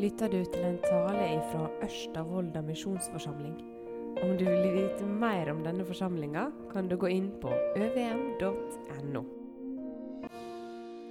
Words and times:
lytter 0.00 0.30
du 0.32 0.38
til 0.48 0.62
en 0.64 0.78
tale 0.80 1.24
fra 1.50 1.66
Ørsta 1.84 2.22
misjonsforsamling. 2.64 3.56
Om 4.22 4.30
du 4.38 4.46
vil 4.46 4.70
vite 4.72 5.04
mer 5.04 5.50
om 5.52 5.60
denne 5.64 5.84
forsamlinga, 5.84 6.46
kan 6.72 6.88
du 6.88 6.96
gå 6.96 7.10
inn 7.12 7.26
på 7.42 7.50
øvm.no. 7.76 9.22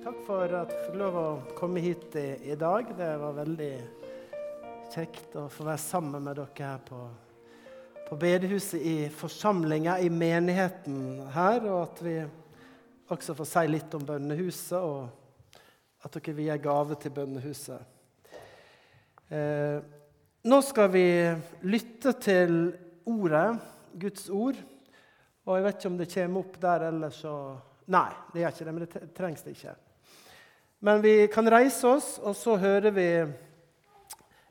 Takk 0.02 0.23
for 0.25 0.55
at 0.57 0.73
jeg 0.73 0.88
fikk 0.88 0.98
lov 1.04 1.18
å 1.20 1.28
komme 1.60 1.84
hit 1.84 2.18
i, 2.18 2.50
i, 2.50 2.55
dag. 2.57 2.89
Det 2.98 3.12
var 3.21 3.38
veldig 3.38 3.70
kjekt 4.96 5.38
å 5.38 5.46
få 5.54 5.68
være 5.70 5.84
sammen 5.84 6.26
med 6.26 6.40
dere 6.40 6.71
her 6.71 6.82
på, 6.90 7.04
på 8.08 8.20
bedehuset 8.26 8.82
i 8.82 8.98
forsamlinga, 9.14 10.00
i 10.02 10.10
menigheten 10.10 11.28
her. 11.36 11.62
Og 11.68 11.84
at 11.84 12.04
vi 12.08 12.18
også 13.14 13.38
får 13.38 13.52
si 13.54 13.66
litt 13.70 13.94
om 14.00 14.10
bønnehuset, 14.10 14.82
og 14.82 15.62
at 16.02 16.17
dere 16.17 16.38
vil 16.41 16.49
gi 16.49 16.59
gave 16.66 16.98
til 16.98 17.17
bønnehuset. 17.21 17.98
Eh, 19.30 19.82
nå 20.42 20.58
skal 20.66 20.88
vi 20.90 21.06
lytte 21.70 22.16
til 22.18 22.56
ordet, 23.06 23.60
Guds 23.94 24.30
ord. 24.30 24.58
Og 25.46 25.58
jeg 25.58 25.66
vet 25.66 25.78
ikke 25.78 25.92
om 25.92 26.00
det 26.00 26.08
kommer 26.14 26.42
opp 26.42 26.55
der 26.62 26.86
ellers 26.90 27.20
så 27.26 27.36
Nei, 27.90 28.10
det 28.30 28.44
gjør 28.44 28.52
ikke 28.54 28.66
det, 28.66 28.74
men 28.74 28.84
det 28.86 29.14
trengs 29.18 29.42
det 29.42 29.52
ikke. 29.55 29.72
Men 30.86 31.00
vi 31.02 31.14
kan 31.34 31.50
reise 31.50 31.90
oss, 31.90 32.10
og 32.22 32.36
så 32.38 32.54
hører 32.62 32.94
vi 32.94 33.08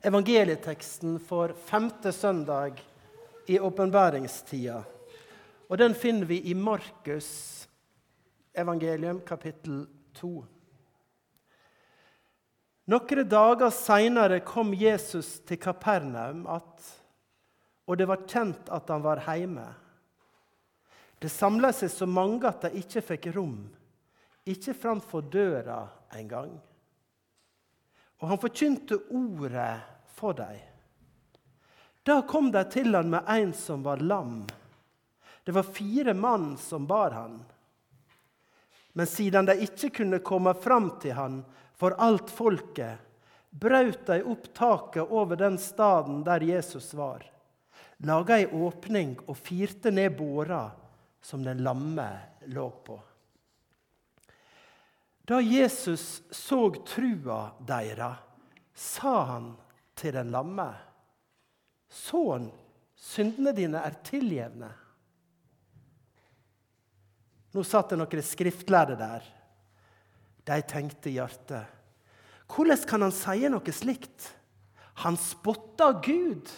evangelieteksten 0.03 1.15
for 1.23 1.53
femte 1.69 2.11
søndag 2.11 2.81
i 3.47 3.55
åpenbæringstida. 3.63 4.81
Og 5.71 5.79
den 5.79 5.95
finner 5.95 6.27
vi 6.27 6.41
i 6.51 6.53
Markus 6.53 7.29
evangelium 8.51 9.23
kapittel 9.23 9.85
2. 10.19 10.33
Noen 12.89 13.27
dager 13.29 13.69
seinere 13.69 14.39
kom 14.41 14.71
Jesus 14.73 15.39
til 15.45 15.59
Kapernaum 15.61 16.47
att, 16.47 17.01
og 17.85 17.97
det 17.97 18.07
var 18.09 18.23
kjent 18.27 18.69
at 18.69 18.89
han 18.89 19.03
var 19.03 19.21
hjemme. 19.21 19.67
Det 21.19 21.29
samla 21.29 21.69
seg 21.75 21.91
så 21.93 22.07
mange 22.09 22.47
at 22.49 22.63
de 22.65 22.81
ikke 22.81 23.03
fikk 23.11 23.27
rom, 23.35 23.59
ikke 24.49 24.73
framfor 24.73 25.21
døra 25.21 25.83
engang. 26.17 26.55
Og 28.19 28.27
han 28.31 28.41
forkynte 28.41 28.97
ordet 29.13 29.83
for 30.17 30.33
dem. 30.33 30.57
Da 32.03 32.21
kom 32.25 32.49
de 32.51 32.63
til 32.73 32.95
han 32.95 33.13
med 33.13 33.29
en 33.29 33.53
som 33.53 33.85
var 33.85 34.01
lam. 34.01 34.47
Det 35.45 35.53
var 35.53 35.63
fire 35.77 36.13
mann 36.17 36.55
som 36.57 36.89
bar 36.89 37.13
han. 37.13 37.37
Men 38.97 39.05
siden 39.05 39.45
de 39.45 39.59
ikke 39.61 39.93
kunne 40.01 40.23
komme 40.25 40.53
fram 40.57 40.89
til 41.01 41.13
han, 41.13 41.43
for 41.79 41.95
alt 41.97 42.29
folket, 42.29 42.97
brøt 43.49 44.05
de 44.07 44.19
opp 44.27 44.49
taket 44.53 45.11
over 45.15 45.39
den 45.39 45.57
staden 45.57 46.23
der 46.27 46.43
Jesus 46.43 46.91
var, 46.93 47.23
laga 48.03 48.35
ei 48.39 48.49
åpning 48.51 49.15
og 49.25 49.37
firte 49.39 49.91
ned 49.91 50.17
båra 50.19 50.65
som 51.23 51.43
den 51.43 51.63
lamme 51.63 52.09
lå 52.51 52.67
på. 52.83 52.99
Da 55.23 55.39
Jesus 55.39 56.21
så 56.31 56.61
trua 56.83 57.39
deira, 57.63 58.11
sa 58.73 59.15
han 59.31 59.49
til 59.95 60.15
den 60.19 60.31
lamme, 60.35 60.69
Sønn, 61.89 62.51
syndene 62.93 63.49
dine 63.57 63.79
er 63.81 63.95
tilgjevne. 64.05 64.67
Nå 67.55 67.63
satt 67.65 67.89
det 67.89 67.97
noen 67.97 68.25
skriftlærde 68.25 68.97
der 68.99 69.25
de 70.49 70.61
tenkte 70.67 71.11
i 71.11 71.17
hjertet. 71.17 71.77
Hvordan 72.49 72.85
kan 72.89 73.05
han 73.05 73.13
si 73.13 73.49
noe 73.51 73.73
slikt? 73.75 74.31
Han 75.05 75.17
spotter 75.21 75.99
Gud. 76.03 76.49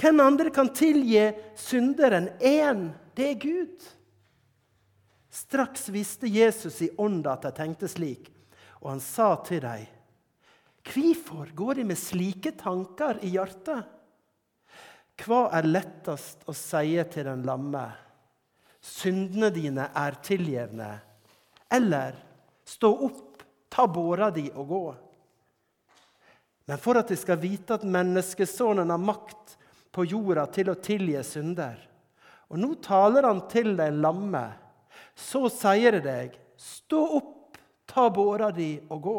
Hvem 0.00 0.22
andre 0.22 0.52
kan 0.54 0.70
tilgi 0.74 1.26
synderen 1.58 2.30
én? 2.40 2.92
Det 3.14 3.26
er 3.32 3.40
Gud. 3.42 3.88
Straks 5.34 5.88
visste 5.90 6.30
Jesus 6.30 6.80
i 6.82 6.92
ånda 6.98 7.34
at 7.34 7.48
de 7.48 7.50
tenkte 7.56 7.90
slik, 7.90 8.30
og 8.80 8.94
han 8.94 9.02
sa 9.02 9.34
til 9.46 9.64
dem, 9.64 9.90
Hvorfor 10.84 11.48
går 11.56 11.80
de 11.80 11.84
med 11.88 11.96
slike 11.96 12.52
tanker 12.60 13.18
i 13.24 13.32
hjertet? 13.34 13.86
Hva 15.24 15.46
er 15.56 15.68
lettest 15.68 16.42
å 16.50 16.52
si 16.52 16.98
til 17.08 17.24
den 17.30 17.44
lamme? 17.46 17.86
Syndene 18.84 19.48
dine 19.54 19.88
er 19.96 20.18
tilgjevne. 20.20 20.90
Eller 21.72 22.18
Stå 22.64 22.90
opp, 23.06 23.42
ta 23.68 23.86
båra 23.86 24.30
di 24.30 24.48
og 24.54 24.68
gå. 24.68 24.84
Men 26.64 26.80
for 26.80 26.96
at 26.96 27.10
de 27.12 27.16
skal 27.20 27.40
vite 27.42 27.76
at 27.76 27.84
menneskesonen 27.84 28.90
har 28.90 29.00
makt 29.00 29.56
på 29.94 30.06
jorda 30.08 30.46
til 30.50 30.72
å 30.72 30.80
tilgi 30.80 31.20
synder 31.26 31.76
Og 32.48 32.58
nå 32.58 32.72
taler 32.82 33.26
han 33.28 33.44
til 33.50 33.74
deg 33.76 34.00
lamme. 34.00 34.46
Så 35.14 35.46
sier 35.52 35.98
det 35.98 36.04
deg, 36.06 36.36
stå 36.56 37.00
opp, 37.18 37.58
ta 37.86 38.08
båra 38.10 38.50
di 38.54 38.76
og 38.88 39.00
gå 39.02 39.18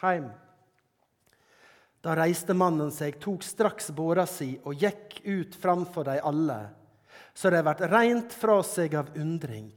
hjem. 0.00 0.30
Da 2.00 2.14
reiste 2.16 2.56
mannen 2.56 2.92
seg, 2.94 3.18
tok 3.20 3.44
straks 3.44 3.90
båra 3.92 4.24
si 4.28 4.54
og 4.64 4.80
gikk 4.80 5.20
ut 5.26 5.56
framfor 5.60 6.06
de 6.08 6.16
alle, 6.24 6.60
så 7.36 7.52
de 7.52 7.60
ble 7.64 7.90
rent 7.92 8.32
fra 8.32 8.60
seg 8.64 8.96
av 8.96 9.12
undring. 9.20 9.72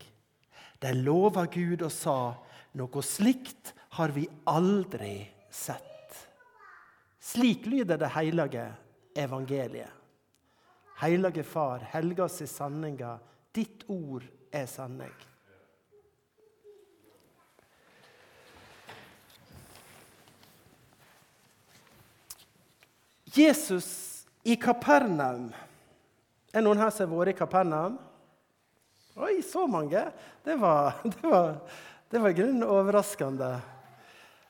De 0.79 0.93
lova 0.95 1.45
Gud 1.51 1.83
og 1.83 1.91
sa:" 1.91 2.35
Noe 2.73 3.01
slikt 3.05 3.73
har 3.97 4.09
vi 4.09 4.27
aldri 4.49 5.27
sett. 5.49 6.29
Slik 7.19 7.65
lyder 7.65 7.97
det 7.97 8.09
hellige 8.15 8.65
evangeliet. 9.15 9.89
Hellige 10.97 11.43
Far, 11.43 11.79
helga 11.79 12.23
oss 12.23 12.41
i 12.41 12.47
sanninga. 12.47 13.17
Ditt 13.51 13.83
ord 13.87 14.23
er 14.51 14.65
sanning. 14.65 15.13
Jesus 23.33 24.25
i 24.43 24.55
Kapernaum. 24.55 25.47
Er 26.53 26.61
noen 26.61 26.81
her 26.81 26.91
som 26.93 27.09
har 27.09 27.23
vært 27.23 27.33
i 27.33 27.37
Kapernaum? 27.37 27.95
Oi, 29.17 29.41
så 29.45 29.65
mange! 29.69 30.05
Det 30.45 30.57
var, 30.61 30.99
det 31.13 31.25
var 31.25 31.57
det 32.13 32.19
var 32.19 32.29
i 32.29 32.33
grunnen 32.37 32.63
overraskende. 32.69 33.47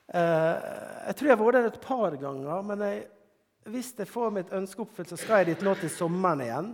Eh, 0.06 0.64
jeg 1.06 1.16
tror 1.16 1.30
jeg 1.30 1.32
har 1.32 1.40
vært 1.40 1.56
der 1.56 1.68
et 1.70 1.78
par 1.80 2.16
ganger, 2.20 2.66
men 2.68 2.82
jeg, 2.84 2.98
hvis 3.72 3.94
jeg 3.96 4.10
får 4.10 4.34
mitt 4.36 4.52
ønske 4.52 4.84
oppfylt, 4.84 5.08
så 5.08 5.16
skal 5.16 5.40
jeg 5.40 5.54
dit 5.54 5.64
nå 5.64 5.72
til 5.80 5.92
sommeren 5.94 6.44
igjen, 6.44 6.68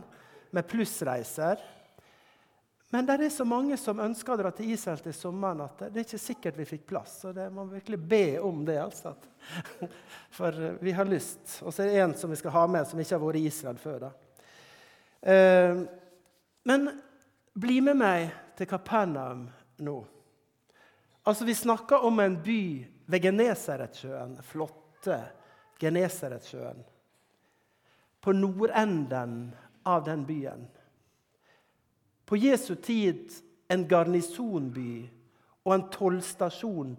med 0.50 0.66
plussreiser. 0.66 1.62
Men 2.90 3.06
det 3.06 3.20
er 3.22 3.30
så 3.30 3.46
mange 3.46 3.78
som 3.78 4.02
ønsker 4.02 4.34
å 4.34 4.40
dra 4.42 4.50
til 4.50 4.74
Israel 4.74 4.98
til 5.06 5.14
sommeren 5.14 5.62
at 5.68 5.86
det 5.86 5.94
er 5.94 6.08
ikke 6.08 6.24
sikkert 6.24 6.58
vi 6.58 6.70
fikk 6.72 6.88
plass. 6.90 7.20
Så 7.22 7.30
det 7.38 7.46
må 7.54 7.70
virkelig 7.70 8.02
be 8.10 8.24
om 8.42 8.64
det. 8.66 8.80
altså. 8.82 9.14
For 10.40 10.62
vi 10.82 10.98
har 10.98 11.06
lyst. 11.06 11.60
Og 11.62 11.70
så 11.70 11.84
er 11.84 11.92
det 11.92 12.00
en 12.02 12.18
som 12.18 12.34
vi 12.34 12.42
skal 12.42 12.58
ha 12.58 12.66
med, 12.66 12.90
som 12.90 12.98
ikke 12.98 13.14
har 13.14 13.28
vært 13.28 13.44
i 13.44 13.46
Israel 13.46 13.78
før. 13.78 14.08
da. 14.08 14.14
Eh, 15.22 15.84
men 16.66 16.94
bli 17.54 17.78
med 17.78 18.02
meg 18.02 18.32
til 18.58 18.74
Kapernaum 18.74 19.46
nå. 19.86 20.02
Altså, 21.24 21.44
Vi 21.44 21.54
snakker 21.54 22.04
om 22.04 22.20
en 22.20 22.42
by 22.42 22.86
ved 23.06 23.22
Genesaretsjøen, 23.22 24.38
flotte 24.42 25.18
Genesaretsjøen. 25.80 26.84
På 28.20 28.32
nordenden 28.32 29.54
av 29.82 30.04
den 30.04 30.26
byen. 30.26 30.66
På 32.26 32.36
Jesu 32.36 32.74
tid 32.74 33.32
en 33.68 33.88
garnisonby 33.88 35.08
og 35.64 35.74
en 35.74 35.86
tollstasjon 35.90 36.96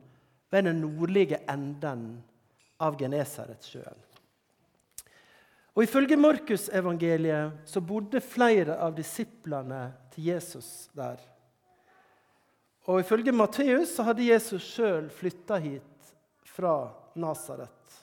ved 0.52 0.64
den 0.68 0.82
nordlige 0.82 1.40
enden 1.50 2.24
av 2.82 2.98
Genesaretsjøen. 3.00 4.08
Og 5.72 5.84
Ifølge 5.84 6.18
Markusevangeliet 6.20 7.62
så 7.66 7.80
bodde 7.82 8.20
flere 8.20 8.76
av 8.84 8.96
disiplene 8.98 9.86
til 10.12 10.34
Jesus 10.34 10.90
der. 10.98 11.22
Og 12.90 13.00
Ifølge 13.04 13.34
Matteus 13.36 13.94
så 13.96 14.08
hadde 14.08 14.26
Jesus 14.26 14.66
sjøl 14.74 15.10
flytta 15.14 15.60
hit 15.62 16.14
fra 16.50 16.90
Nasaret. 17.14 17.98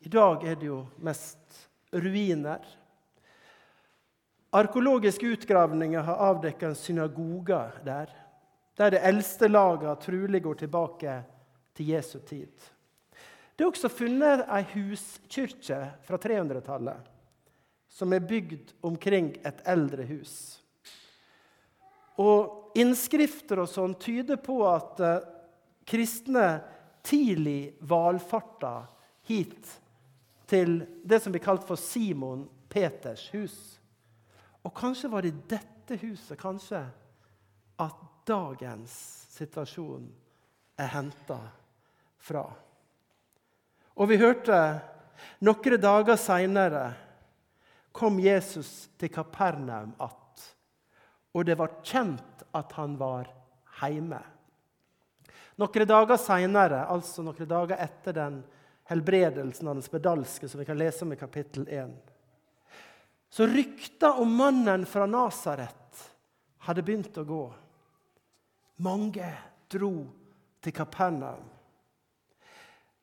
I 0.00 0.08
dag 0.08 0.44
er 0.46 0.56
det 0.56 0.68
jo 0.68 0.84
mest 1.02 1.58
ruiner. 1.92 2.62
Arkeologiske 4.54 5.32
utgravninger 5.34 6.02
har 6.06 6.22
avdekket 6.30 6.68
en 6.70 6.78
synagoge 6.78 7.60
der, 7.84 8.12
der 8.78 8.94
det 8.94 9.02
eldste 9.10 9.50
laget 9.50 10.06
trolig 10.06 10.42
går 10.42 10.62
tilbake 10.62 11.16
til 11.74 11.92
Jesu 11.92 12.18
tid. 12.18 12.54
Det 13.56 13.66
er 13.66 13.68
også 13.68 13.90
funnet 13.92 14.46
ei 14.48 14.62
huskirke 14.72 15.82
fra 16.06 16.18
300-tallet 16.22 17.10
som 17.90 18.14
er 18.14 18.24
bygd 18.24 18.72
omkring 18.86 19.34
et 19.44 19.60
eldre 19.68 20.06
hus. 20.08 20.32
Og 22.16 22.59
innskrifter 22.78 23.62
og 23.62 23.70
sånn 23.70 23.96
tyder 24.00 24.40
på 24.42 24.60
at 24.68 25.00
eh, 25.04 25.26
kristne 25.88 26.60
tidlig 27.06 27.74
valfarta 27.80 28.84
hit 29.26 29.68
til 30.50 30.80
det 31.02 31.20
som 31.22 31.32
blir 31.34 31.42
kalt 31.44 31.64
for 31.66 31.80
Simon 31.80 32.44
Peters 32.70 33.28
hus. 33.34 33.56
Og 34.62 34.74
kanskje 34.76 35.10
var 35.10 35.24
det 35.24 35.32
i 35.32 35.42
dette 35.54 35.98
huset 36.02 36.38
kanskje 36.38 36.82
at 37.80 38.02
dagens 38.28 38.92
situasjon 39.32 40.04
er 40.78 40.90
henta 40.92 41.38
fra. 42.20 42.44
Og 43.96 44.10
vi 44.10 44.20
hørte 44.20 44.58
noen 45.44 45.80
dager 45.80 46.18
seinere 46.20 46.84
kom 47.92 48.20
Jesus 48.20 48.88
til 48.98 49.10
Kapernaum 49.10 49.92
att, 49.98 50.56
og 51.32 51.44
det 51.44 51.54
var 51.58 51.80
kjent 51.82 52.39
at 52.56 52.72
han 52.78 52.96
var 53.00 53.30
hjemme. 53.80 54.20
Noen 55.60 55.86
dager 55.88 56.16
seinere, 56.20 56.86
altså 56.88 57.24
noen 57.24 57.48
dager 57.48 57.80
etter 57.80 58.16
den 58.16 58.40
helbredelsen 58.90 59.68
av 59.68 59.76
den 59.78 59.84
spedalske 59.84 60.48
som 60.48 60.60
vi 60.60 60.66
kan 60.68 60.78
lese 60.78 61.04
om 61.04 61.12
i 61.12 61.20
kapittel 61.20 61.68
1, 61.68 61.92
så 63.30 63.46
rykta 63.46 64.12
om 64.18 64.32
mannen 64.34 64.86
fra 64.86 65.06
Nasaret 65.06 66.06
hadde 66.66 66.82
begynt 66.82 67.18
å 67.20 67.24
gå. 67.24 67.44
Mange 68.82 69.28
dro 69.70 69.92
til 70.60 70.74
Kapernaum. 70.74 71.44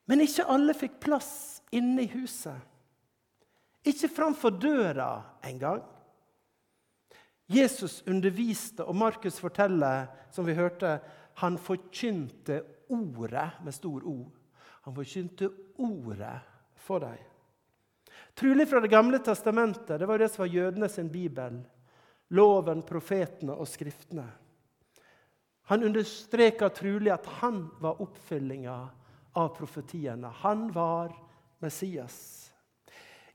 Men 0.08 0.24
ikke 0.24 0.46
alle 0.48 0.76
fikk 0.76 0.98
plass 1.04 1.30
inne 1.74 2.04
i 2.04 2.10
huset. 2.12 2.56
Ikke 3.88 4.10
framfor 4.12 4.52
døra 4.60 5.10
engang. 5.44 5.82
Jesus 7.48 8.02
underviste, 8.06 8.84
og 8.84 8.96
Markus 8.96 9.38
forteller, 9.40 10.06
som 10.30 10.46
vi 10.46 10.54
hørte, 10.54 10.98
han 11.40 11.56
forkynte 11.58 12.62
ordet 12.92 13.62
med 13.64 13.72
stor 13.72 14.04
O. 14.04 14.26
Han 14.84 14.94
forkynte 14.94 15.48
ordet 15.78 16.34
for 16.76 16.98
dem. 16.98 17.16
Trolig 18.34 18.68
fra 18.68 18.80
Det 18.80 18.90
gamle 18.90 19.18
testamentet. 19.18 19.98
Det 20.00 20.06
var 20.06 20.18
det 20.18 20.28
som 20.30 20.42
var 20.42 20.52
jødene 20.52 20.88
sin 20.88 21.08
bibel. 21.10 21.62
Loven, 22.30 22.82
profetene 22.82 23.52
og 23.52 23.68
skriftene. 23.68 24.26
Han 25.68 25.84
understreka 25.84 26.68
trolig 26.68 27.12
at 27.12 27.26
han 27.40 27.66
var 27.80 28.00
oppfyllinga 28.00 28.76
av 29.36 29.48
profetiene. 29.56 30.28
Han 30.28 30.68
var 30.72 31.12
Messias. 31.58 32.52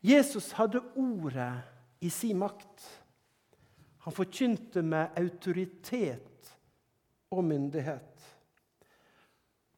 Jesus 0.01 0.51
hadde 0.51 0.81
ordet 0.95 1.61
i 2.01 2.09
sin 2.09 2.39
makt. 2.39 3.02
Han 4.03 4.13
forkynte 4.13 4.81
med 4.83 5.15
autoritet 5.19 6.51
og 7.31 7.43
myndighet. 7.47 8.25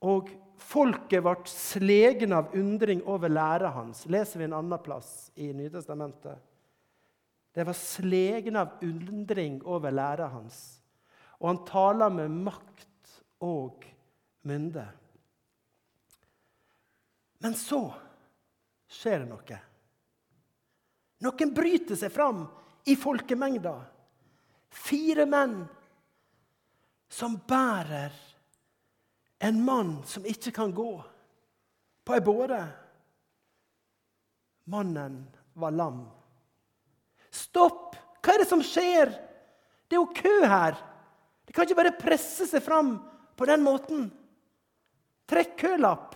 Og 0.06 0.32
folket 0.58 1.22
ble 1.24 1.36
slegen 1.50 2.34
av 2.34 2.56
undring 2.58 3.04
over 3.06 3.30
læra 3.30 3.70
hans. 3.76 4.06
leser 4.10 4.42
vi 4.42 4.48
en 4.48 4.58
annen 4.58 4.82
plass 4.82 5.30
i 5.36 5.52
Nytestamentet. 5.54 6.42
De 7.54 7.64
var 7.64 7.78
slegen 7.78 8.58
av 8.60 8.82
undring 8.84 9.62
over 9.64 9.94
læra 9.94 10.28
hans. 10.34 10.82
Og 11.40 11.48
han 11.52 11.64
taler 11.70 12.10
med 12.10 12.34
makt 12.50 13.16
og 13.46 13.86
mynde. 14.42 14.88
Men 17.46 17.54
så 17.54 17.86
skjer 18.90 19.22
det 19.22 19.30
noe. 19.30 19.60
Noen 21.22 21.54
bryter 21.56 21.98
seg 22.00 22.12
fram 22.12 22.48
i 22.90 22.96
folkemengda. 23.00 23.76
Fire 24.76 25.26
menn 25.30 25.62
som 27.10 27.38
bærer 27.48 28.14
en 29.46 29.62
mann 29.64 29.98
som 30.08 30.26
ikke 30.26 30.52
kan 30.52 30.74
gå, 30.76 30.92
på 32.06 32.16
ei 32.16 32.22
båre. 32.22 32.60
Mannen 34.70 35.22
var 35.54 35.74
lam. 35.74 36.04
Stopp! 37.32 37.96
Hva 38.26 38.34
er 38.34 38.42
det 38.42 38.50
som 38.50 38.64
skjer? 38.66 39.12
Det 39.86 39.96
er 39.96 40.02
jo 40.02 40.18
kø 40.18 40.36
her. 40.50 40.78
De 41.46 41.54
kan 41.54 41.68
ikke 41.68 41.78
bare 41.78 41.98
presse 41.98 42.48
seg 42.50 42.64
fram 42.66 42.96
på 43.38 43.48
den 43.48 43.62
måten. 43.66 44.08
Trekk 45.30 45.58
kølapp. 45.62 46.16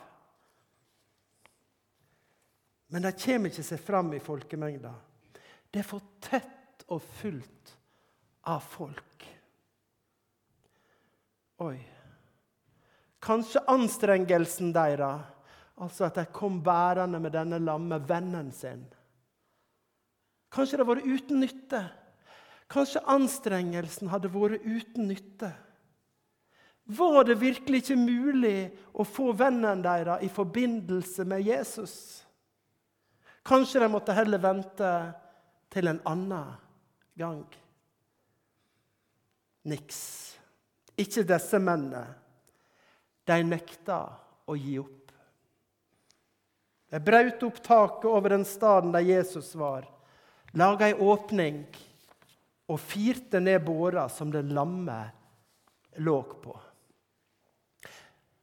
Men 2.89 3.05
de 3.05 3.13
kommer 3.13 3.53
ikke 3.53 3.65
seg 3.65 3.81
fram 3.81 4.09
i 4.17 4.21
folkemengda. 4.23 4.93
Det 5.69 5.83
er 5.83 5.89
for 5.89 6.17
tett 6.25 6.87
og 6.89 7.03
fullt 7.21 7.75
av 8.49 8.63
folk. 8.65 9.25
Oi. 11.59 11.77
Kanskje 13.19 13.61
anstrengelsen 13.67 14.71
deres, 14.73 15.27
altså 15.79 16.07
at 16.07 16.17
de 16.19 16.25
kom 16.33 16.61
bærende 16.63 17.19
med 17.19 17.35
denne 17.35 17.59
lamme 17.61 17.99
vennen 18.07 18.51
sin. 18.55 18.85
Kanskje 20.49 20.79
det 20.79 20.85
har 20.85 20.93
vært 20.95 21.09
uten 21.09 21.43
nytte. 21.43 21.81
Kanskje 22.71 23.03
anstrengelsen 23.11 24.09
hadde 24.11 24.31
vært 24.33 24.63
uten 24.65 25.09
nytte. 25.11 25.51
Var 26.89 27.23
det 27.27 27.37
virkelig 27.41 27.83
ikke 27.83 27.99
mulig 28.01 28.57
å 28.97 29.05
få 29.05 29.29
vennen 29.37 29.83
deres 29.85 30.23
i 30.25 30.29
forbindelse 30.33 31.25
med 31.29 31.45
Jesus? 31.45 31.95
Kanskje 33.45 33.83
de 33.83 33.89
måtte 33.93 34.15
heller 34.17 34.41
vente 34.41 34.93
til 35.69 35.91
en 35.91 36.01
annen 36.09 36.55
gang. 37.19 37.43
Niks. 39.69 40.01
Ikke 40.99 41.23
disse 41.27 41.59
mennene. 41.61 42.07
De 43.29 43.37
nekta 43.45 44.01
å 44.49 44.55
gi 44.57 44.79
opp. 44.81 44.95
De 46.89 46.97
brøt 47.05 47.43
opp 47.45 47.59
taket 47.61 48.07
over 48.09 48.33
den 48.33 48.45
staden 48.49 48.93
der 48.95 49.05
Jesus 49.05 49.51
var, 49.53 49.85
laga 50.57 50.87
ei 50.89 50.95
åpning 50.97 51.61
og 52.69 52.81
firte 52.81 53.41
ned 53.41 53.61
båra 53.65 54.07
som 54.09 54.31
den 54.33 54.49
lamme 54.57 54.97
lå 56.01 56.17
på. 56.41 56.55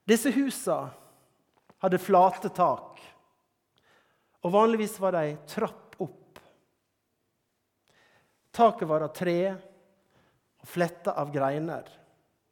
Disse 0.07 0.31
husa 0.31 0.85
hadde 1.83 1.99
flate 1.99 2.53
tak, 2.55 3.03
og 4.47 4.55
vanligvis 4.55 4.95
var 5.03 5.19
de 5.19 5.35
trapp 5.51 5.99
opp. 5.99 6.39
Taket 8.55 8.89
var 8.89 9.03
av 9.09 9.15
tre 9.15 9.41
fletta 10.67 11.13
av 11.13 11.33
greiner, 11.33 11.89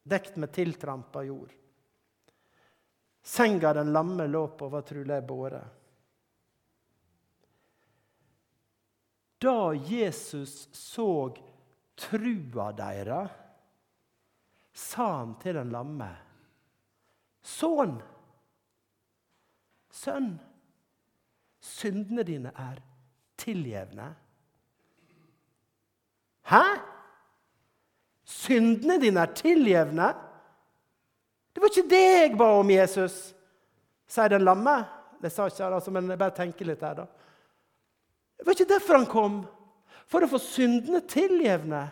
dekt 0.03 0.37
med 0.37 0.53
tiltrampa 0.53 1.23
jord. 1.23 1.53
Senga 3.23 3.73
den 3.73 3.93
lamme 3.93 4.27
lå 4.27 4.49
på, 4.49 4.69
var 4.69 4.83
trolig 4.83 5.23
båre. 5.27 5.63
Da 9.39 9.75
Jesus 9.75 10.69
så 10.73 11.37
trua 11.95 12.73
deira, 12.73 13.23
sa 14.73 15.09
han 15.19 15.35
til 15.43 15.59
den 15.61 15.73
lamme, 15.75 16.11
Sønn, 17.45 17.99
sønn, 19.93 20.31
syndene 21.61 22.25
dine 22.25 22.55
er 22.57 22.79
tilgjevne. 23.37 24.07
Hæ? 26.49 26.63
Syndene 28.45 28.99
dine 29.01 29.25
er 29.25 29.35
tilgjevne? 29.37 30.11
Det 31.55 31.63
var 31.63 31.71
ikke 31.71 31.91
det 31.91 32.05
jeg 32.05 32.37
ba 32.39 32.49
om, 32.59 32.71
Jesus, 32.71 33.19
sier 34.11 34.33
den 34.33 34.45
lamme. 34.45 34.75
Det 35.23 35.31
sa 35.33 35.47
ikke 35.49 35.63
jeg, 35.63 35.73
altså, 35.73 35.93
men 35.95 36.11
jeg 36.11 36.21
bare 36.21 36.37
tenker 36.37 36.69
litt 36.69 36.83
her, 36.85 37.05
da. 37.05 37.07
Det 38.37 38.47
var 38.47 38.57
ikke 38.57 38.73
derfor 38.75 38.99
han 38.99 39.09
kom. 39.09 39.37
For 40.11 40.25
å 40.25 40.29
få 40.29 40.41
syndene 40.43 41.01
tilgjevne. 41.09 41.87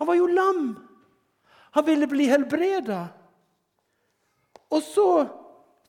Han 0.00 0.08
var 0.08 0.18
jo 0.18 0.26
lam. 0.26 0.64
Han 1.76 1.86
ville 1.86 2.08
bli 2.10 2.26
helbreda. 2.28 3.04
Og 4.72 4.82
så 4.82 5.08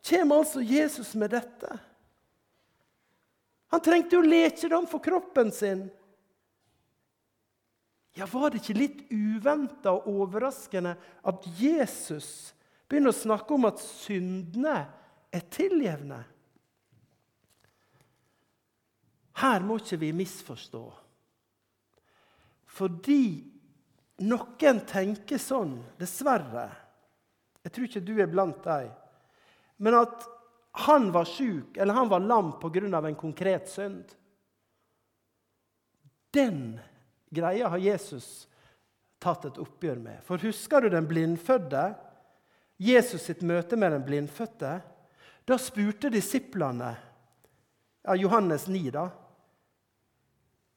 kommer 0.10 0.44
altså 0.44 0.62
Jesus 0.62 1.16
med 1.16 1.34
dette. 1.34 1.80
Han 3.74 3.84
trengte 3.84 4.16
jo 4.16 4.24
lekedom 4.24 4.86
for 4.88 5.04
kroppen 5.04 5.50
sin. 5.52 5.88
Ja, 8.16 8.26
Var 8.26 8.50
det 8.50 8.62
ikke 8.62 8.78
litt 8.78 9.02
uventa 9.12 9.94
og 9.94 10.08
overraskende 10.10 10.96
at 10.98 11.50
Jesus 11.60 12.54
begynner 12.88 13.14
å 13.14 13.18
snakke 13.18 13.54
om 13.54 13.68
at 13.70 13.82
syndene 13.84 14.78
er 15.34 15.44
tilgjevne? 15.54 16.22
Her 19.38 19.62
må 19.62 19.78
ikke 19.78 20.00
vi 20.02 20.14
misforstå. 20.18 20.86
Fordi 22.78 23.22
noen 24.26 24.82
tenker 24.90 25.42
sånn, 25.42 25.78
dessverre 26.00 26.70
Jeg 27.68 27.74
tror 27.74 27.86
ikke 27.88 28.06
du 28.08 28.14
er 28.24 28.30
blant 28.32 28.62
dem. 28.64 28.92
Men 29.84 29.98
at 30.00 30.24
han 30.88 31.10
var 31.12 31.28
sjuk 31.28 31.78
eller 31.78 31.98
han 31.98 32.10
var 32.10 32.24
lam 32.24 32.54
pga. 32.62 33.08
en 33.08 33.16
konkret 33.16 33.68
synd. 33.70 34.06
Den 36.32 36.80
greia 37.30 37.70
har 37.72 37.82
Jesus 37.82 38.48
tatt 39.20 39.46
et 39.50 39.60
oppgjør 39.62 40.00
med. 40.02 40.22
For 40.28 40.42
husker 40.42 40.82
du 40.82 40.92
den 40.94 41.08
blindfødte? 41.10 41.90
Jesus 42.78 43.26
sitt 43.28 43.42
møte 43.42 43.80
med 43.80 43.96
den 43.96 44.06
blindfødte? 44.06 44.78
Da 45.48 45.58
spurte 45.62 46.12
disiplene, 46.14 46.92
ja, 48.04 48.16
Johannes 48.16 48.68
9, 48.68 48.84
da 48.94 49.08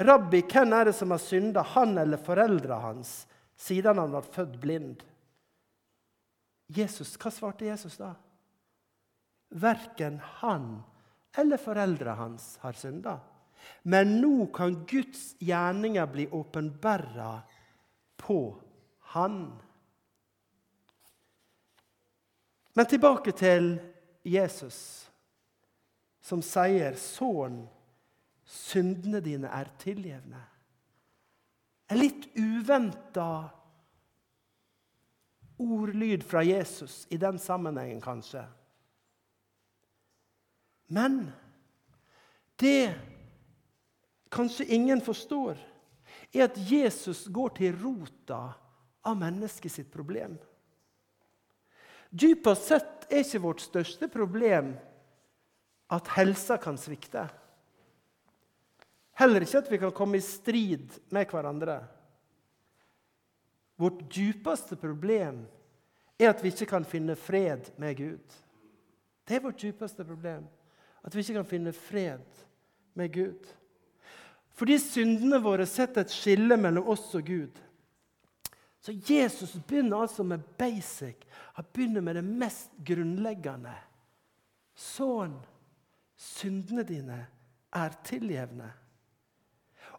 Rabbi, 0.01 0.41
hvem 0.49 0.73
er 0.73 0.89
det 0.89 0.95
som 0.97 1.11
har 1.13 1.21
synda, 1.21 1.63
han 1.75 1.99
eller 2.01 2.21
foreldra 2.25 2.79
hans, 2.81 3.27
siden 3.57 3.99
han 4.01 4.15
var 4.15 4.25
født 4.25 4.57
blind? 4.63 5.03
Jesus, 6.73 7.17
Hva 7.21 7.33
svarte 7.35 7.67
Jesus 7.69 7.99
da? 8.01 8.15
Verken 9.51 10.21
han 10.41 10.79
eller 11.37 11.61
foreldra 11.61 12.15
hans 12.17 12.55
har 12.63 12.79
synda. 12.79 13.19
Men 13.83 14.21
nå 14.21 14.47
kan 14.55 14.85
Guds 14.87 15.35
gjerninger 15.39 16.07
bli 16.07 16.27
åpenbæra 16.29 17.41
på 18.17 18.41
han. 19.15 19.41
Men 22.75 22.87
tilbake 22.87 23.33
til 23.33 23.73
Jesus, 24.25 25.11
som 26.21 26.43
sier, 26.43 26.95
'Sønn, 26.95 27.69
syndene 28.45 29.21
dine 29.21 29.49
er 29.49 29.73
tilgjevne'. 29.79 30.45
En 31.91 31.99
litt 31.99 32.29
uventa 32.39 33.49
ordlyd 35.59 36.23
fra 36.23 36.43
Jesus 36.47 37.07
i 37.11 37.17
den 37.17 37.39
sammenhengen, 37.39 38.01
kanskje. 38.01 38.45
Men 40.87 41.33
det 42.61 42.95
kanskje 44.31 44.69
ingen 44.75 45.01
forstår, 45.05 45.59
er 46.33 46.47
at 46.47 46.59
Jesus 46.71 47.27
går 47.29 47.57
til 47.59 47.75
rota 47.83 48.43
av 49.03 49.19
mennesket 49.19 49.73
sitt 49.73 49.91
problem. 49.93 50.37
Dypest 52.11 52.67
sett 52.67 53.07
er 53.11 53.23
ikke 53.23 53.43
vårt 53.43 53.63
største 53.63 54.09
problem 54.11 54.73
at 55.91 56.11
helsa 56.17 56.59
kan 56.63 56.79
svikte. 56.79 57.27
Heller 59.21 59.45
ikke 59.45 59.61
at 59.61 59.71
vi 59.71 59.79
kan 59.83 59.95
komme 59.95 60.19
i 60.19 60.25
strid 60.25 60.95
med 61.13 61.31
hverandre. 61.31 61.81
Vårt 63.81 64.03
dypeste 64.13 64.77
problem 64.77 65.43
er 66.21 66.31
at 66.33 66.43
vi 66.45 66.53
ikke 66.53 66.69
kan 66.69 66.87
finne 66.89 67.17
fred 67.17 67.71
med 67.81 67.97
Gud. 67.97 68.39
Det 69.25 69.37
er 69.37 69.45
vårt 69.45 69.63
dypeste 69.63 70.05
problem. 70.05 70.47
At 71.05 71.15
vi 71.15 71.23
ikke 71.23 71.39
kan 71.39 71.49
finne 71.49 71.73
fred 71.73 72.45
med 72.99 73.13
Gud. 73.15 73.47
Fordi 74.61 74.77
syndene 74.77 75.39
våre 75.41 75.65
setter 75.65 76.05
et 76.05 76.13
skille 76.13 76.57
mellom 76.61 76.91
oss 76.93 77.07
og 77.17 77.25
Gud. 77.25 77.55
Så 78.81 78.93
Jesus 78.93 79.55
begynner 79.65 80.03
altså 80.03 80.25
med 80.25 80.45
basic. 80.61 81.17
Han 81.57 81.69
begynner 81.73 82.05
med 82.05 82.19
det 82.19 82.25
mest 82.25 82.69
grunnleggende. 82.85 83.73
Sønn, 84.77 85.39
syndene 86.17 86.85
dine 86.85 87.23
er 87.73 87.97
tilgjevne. 88.05 88.69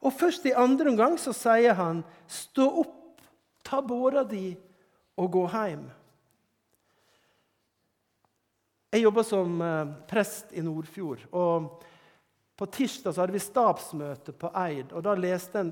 Og 0.05 0.13
først 0.13 0.45
i 0.45 0.53
andre 0.53 0.93
omgang 0.93 1.17
så 1.21 1.33
sier 1.33 1.73
han, 1.77 2.03
stå 2.29 2.67
opp, 2.83 3.21
ta 3.65 3.81
båra 3.81 4.21
di 4.29 4.51
og 5.17 5.33
gå 5.39 5.45
hjem. 5.55 5.87
Jeg 8.93 9.07
jobber 9.07 9.25
som 9.25 9.61
eh, 9.65 9.95
prest 10.09 10.53
i 10.53 10.61
Nordfjord. 10.61 11.25
og 11.31 11.81
På 12.61 12.65
tirsdag 12.65 13.17
hadde 13.17 13.33
vi 13.33 13.39
stabsmøte 13.41 14.35
på 14.37 14.51
Eid. 14.53 14.91
og 14.93 15.01
Da 15.01 15.15
leste 15.17 15.63
en 15.63 15.71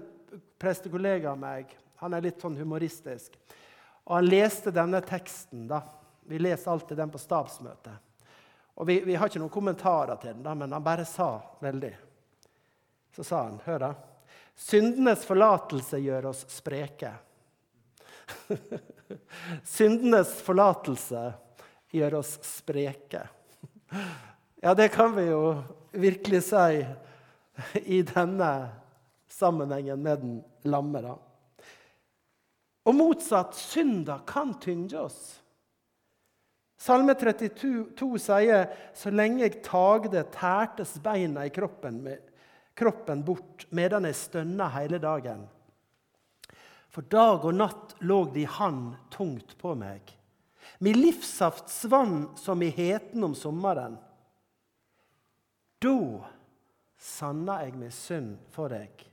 prestekollega 0.57 1.35
av 1.35 1.37
meg 1.37 1.75
han 2.01 2.15
er 2.17 2.23
litt 2.25 2.41
sånn 2.41 2.55
humoristisk. 2.57 3.35
Og 4.07 4.15
han 4.15 4.25
leste 4.25 4.73
denne 4.73 4.97
teksten. 5.05 5.67
da. 5.69 5.83
Vi 6.25 6.39
leser 6.41 6.71
alltid 6.71 6.97
den 6.97 7.13
på 7.13 7.21
stabsmøtet. 7.21 7.93
Og 8.73 8.89
vi, 8.89 8.97
vi, 9.05 9.13
har 9.21 9.29
ikke 9.29 9.37
noen 9.37 9.53
kommentarer 9.53 10.17
til 10.17 10.33
den, 10.33 10.41
da, 10.49 10.55
men 10.57 10.73
han 10.73 10.89
bare 10.89 11.05
sa 11.05 11.29
veldig. 11.61 11.93
Så 13.13 13.23
sa 13.23 13.43
han, 13.43 13.61
hør 13.69 13.85
da. 13.85 13.93
Syndenes 14.57 15.29
forlatelse 15.29 16.01
gjør 16.01 16.31
oss 16.31 16.45
spreke. 16.49 17.11
Syndenes 19.77 20.33
forlatelse 20.41 21.27
gjør 21.93 22.23
oss 22.23 22.39
spreke. 22.57 23.27
Ja, 24.57 24.73
det 24.73 24.89
kan 24.97 25.13
vi 25.13 25.29
jo 25.29 25.43
virkelig 25.91 26.43
si 26.49 26.85
i 27.85 28.01
denne 28.07 28.51
sammenhengen 29.27 30.01
med 30.03 30.23
den 30.23 30.37
lamme. 30.63 31.01
da. 31.01 31.15
Og 32.87 32.95
motsatt, 32.95 33.55
synder 33.55 34.23
kan 34.27 34.55
tynge 34.61 34.97
oss. 34.97 35.19
Salme 36.79 37.13
32 37.19 38.19
sier 38.23 38.69
så 38.95 39.11
lenge 39.11 39.43
jeg 39.43 39.59
tagde, 39.65 40.23
tærtes 40.31 40.95
beina 41.03 41.43
i 41.45 41.51
kroppen, 41.51 42.05
kroppen 42.73 43.23
bort 43.27 43.65
medan 43.75 44.07
jeg 44.07 44.15
stønna 44.15 44.69
hele 44.77 45.01
dagen. 45.03 45.43
For 46.89 47.05
dag 47.05 47.43
og 47.45 47.57
natt 47.59 47.97
lå 48.01 48.23
de 48.33 48.47
hand 48.49 48.95
tungt 49.13 49.57
på 49.59 49.75
meg. 49.77 50.01
Min 50.79 50.97
livssaft 51.01 51.67
svann 51.69 52.29
som 52.39 52.63
i 52.63 52.71
heten 52.71 53.23
om 53.27 53.35
sommeren. 53.35 53.97
Da 55.79 56.25
sanna 56.99 57.61
jeg 57.63 57.77
min 57.79 57.93
synd 57.93 58.35
for 58.51 58.71
deg, 58.73 59.05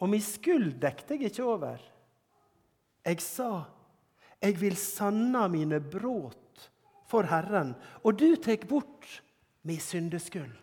og 0.00 0.10
min 0.12 0.24
skyld 0.24 0.74
dekte 0.80 1.16
jeg 1.16 1.32
ikke 1.32 1.46
over. 1.48 1.80
Jeg 3.04 3.20
sa, 3.20 3.64
'Jeg 4.40 4.60
vil 4.60 4.76
sanna 4.76 5.48
mine 5.48 5.80
brot 5.80 6.70
for 7.06 7.22
Herren', 7.22 7.74
og 8.04 8.18
du 8.18 8.36
tek 8.36 8.68
bort 8.68 9.22
min 9.62 9.80
syndeskyld. 9.80 10.56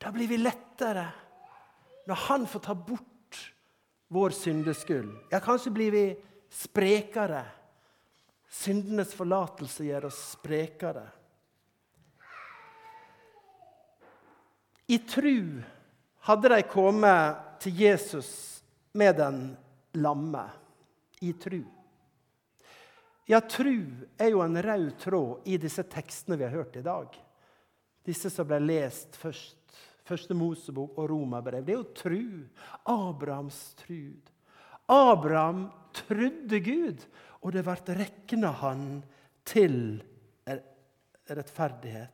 Da 0.00 0.10
blir 0.10 0.28
vi 0.28 0.36
lettere 0.36 1.12
når 2.06 2.14
Han 2.14 2.46
får 2.46 2.60
ta 2.60 2.74
bort 2.74 3.54
vår 4.08 4.30
syndeskyld. 4.30 5.12
Ja, 5.32 5.40
kanskje 5.40 5.72
blir 5.72 5.90
vi 5.90 6.16
sprekere. 6.50 7.44
Syndenes 8.48 9.14
forlatelse 9.14 9.84
gjør 9.84 10.06
oss 10.10 10.18
sprekere. 10.34 11.06
I 14.86 14.98
tru 14.98 15.62
hadde 16.28 16.50
de 16.52 16.62
kommet 16.68 17.60
til 17.60 17.80
Jesus 17.80 18.30
med 18.92 19.16
den 19.16 19.40
lamme 20.00 20.44
i 21.24 21.32
tru. 21.32 21.62
Ja, 23.26 23.40
tru 23.40 23.78
er 24.20 24.34
jo 24.34 24.42
en 24.44 24.60
rød 24.62 24.90
tråd 25.00 25.48
i 25.48 25.56
disse 25.60 25.86
tekstene 25.88 26.36
vi 26.36 26.44
har 26.44 26.52
hørt 26.52 26.76
i 26.76 26.84
dag. 26.84 27.14
Disse 28.04 28.28
som 28.30 28.48
ble 28.48 28.60
lest 28.60 29.16
først. 29.16 29.60
Første 30.04 30.36
Mosebok 30.36 30.98
og 31.00 31.08
Romerbrev. 31.08 31.64
Det 31.64 31.72
er 31.72 31.78
jo 31.78 31.92
tru. 31.96 32.24
Abrahams 32.92 33.60
trud. 33.80 34.28
Abraham 34.92 35.70
trudde 35.96 36.60
Gud, 36.60 37.06
og 37.40 37.54
det 37.54 37.62
ble 37.64 37.96
regna 37.96 38.50
han 38.60 38.84
til 39.48 40.02
rettferdighet. 41.24 42.12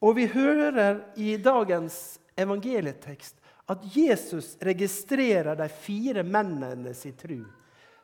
Og 0.00 0.16
vi 0.16 0.26
hører 0.32 1.02
i 1.20 1.34
dagens 1.36 2.18
evangelietekst 2.40 3.36
at 3.70 3.82
Jesus 3.96 4.56
registrerer 4.64 5.54
de 5.58 5.68
fire 5.68 6.24
mennene 6.26 6.94
sin 6.96 7.16
tru. 7.16 7.42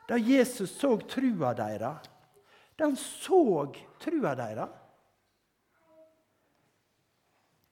Da 0.07 0.19
Jesus 0.21 0.77
så 0.77 0.93
trua 1.09 1.51
deres. 1.57 2.05
Da 2.77 2.85
han 2.85 2.95
så 2.95 3.65
trua 3.99 4.35
deres. 4.37 4.75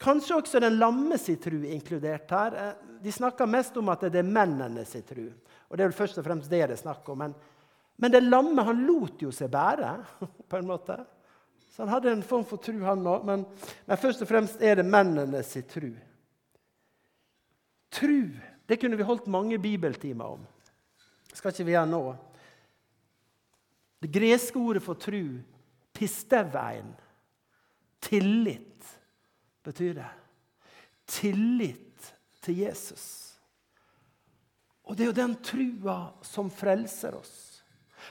Kanskje 0.02 0.36
også 0.36 0.60
den 0.60 0.76
lamme 0.78 1.18
sin 1.18 1.40
tru 1.40 1.62
inkludert 1.64 2.32
her. 2.36 2.56
Eh, 2.60 2.74
de 3.02 3.12
snakker 3.12 3.48
mest 3.48 3.78
om 3.80 3.90
at 3.94 4.04
det 4.12 4.20
er 4.20 4.28
mennene 4.28 4.84
sin 4.86 5.06
tru. 5.08 5.30
Og 5.70 5.78
det 5.78 5.86
er 5.86 5.90
vel 5.90 5.98
først 5.98 6.20
og 6.20 6.26
fremst 6.28 6.52
det 6.52 6.66
det 6.66 6.76
er 6.76 6.82
snakk 6.82 7.08
om. 7.10 7.24
Men, 7.24 7.36
men 7.96 8.12
den 8.12 8.28
lamme 8.30 8.66
han 8.68 8.84
lot 8.86 9.24
jo 9.24 9.32
seg 9.34 9.54
bære, 9.54 9.96
på 10.50 10.60
en 10.60 10.68
måte. 10.68 11.00
Så 11.76 11.84
han 11.84 11.92
hadde 11.92 12.14
en 12.16 12.24
form 12.24 12.46
for 12.48 12.62
tru, 12.64 12.78
han 12.88 13.04
òg. 13.04 13.26
Men, 13.28 13.44
men 13.84 14.00
først 14.00 14.24
og 14.24 14.30
fremst 14.30 14.62
er 14.64 14.80
det 14.80 14.88
mennene 14.88 15.42
sin 15.44 15.66
tru. 15.68 15.90
Tru 17.92 18.22
det 18.66 18.78
kunne 18.82 18.98
vi 18.98 19.06
holdt 19.06 19.28
mange 19.28 19.60
bibeltimer 19.62 20.38
om. 20.38 20.46
Det 21.30 21.38
skal 21.38 21.54
ikke 21.54 21.68
vi 21.68 21.76
gjøre 21.76 21.90
nå. 21.92 22.02
Det 24.02 24.12
greske 24.14 24.60
ordet 24.60 24.82
for 24.86 24.98
tru, 25.00 25.38
pistevein, 25.94 26.88
tillit, 28.02 28.90
betyr 29.66 29.94
det. 30.00 30.10
Tillit 31.06 32.12
til 32.42 32.64
Jesus. 32.64 33.06
Og 34.86 34.98
det 34.98 35.06
er 35.06 35.12
jo 35.12 35.18
den 35.18 35.36
trua 35.46 36.00
som 36.26 36.50
frelser 36.54 37.18
oss. 37.18 37.36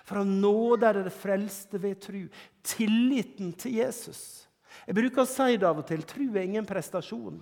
For 0.03 0.23
av 0.23 0.29
nåde 0.29 0.89
er 0.89 1.03
det 1.07 1.15
frelste 1.15 1.79
ved 1.81 2.01
tru. 2.03 2.25
Tilliten 2.67 3.53
til 3.61 3.79
Jesus. 3.79 4.49
Jeg 4.85 4.97
bruker 4.99 5.23
å 5.23 5.29
si 5.29 5.55
det 5.57 5.69
av 5.69 5.81
og 5.81 5.87
til. 5.89 6.03
Tru 6.09 6.27
er 6.33 6.45
ingen 6.45 6.67
prestasjon. 6.67 7.39